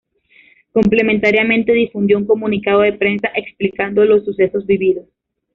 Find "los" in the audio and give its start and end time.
4.03-4.25